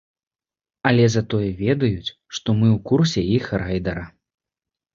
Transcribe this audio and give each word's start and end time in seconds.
Але 0.91 1.05
затое 1.15 1.49
ведаюць, 1.59 2.13
што 2.39 2.49
мы 2.63 2.67
ў 2.75 2.81
курсе 2.89 3.21
іх 3.37 3.45
райдара. 3.67 4.05